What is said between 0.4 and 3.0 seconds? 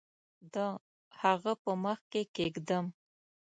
د هغه په مخ کې کښېږدم